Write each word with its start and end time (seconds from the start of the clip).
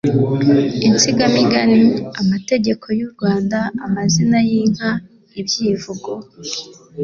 insigamigani, 0.87 1.81
amateka 2.21 2.87
y'u 2.99 3.09
Rwanda, 3.13 3.59
amazina 3.85 4.37
y'inka, 4.49 4.89
ibyivugo, 5.39 6.11